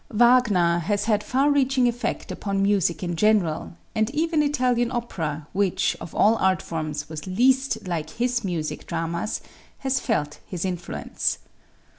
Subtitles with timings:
[0.09, 5.95] Wagner has had far reaching effect upon music in general, and even Italian opera, which,
[6.01, 9.41] of all art forms, was least like his music dramas,
[9.77, 11.37] has felt his influence.